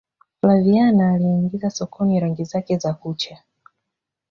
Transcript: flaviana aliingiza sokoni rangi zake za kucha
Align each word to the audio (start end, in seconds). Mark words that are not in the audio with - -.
flaviana 0.41 1.13
aliingiza 1.13 1.69
sokoni 1.69 2.19
rangi 2.19 2.43
zake 2.43 2.77
za 2.77 2.93
kucha 2.93 3.39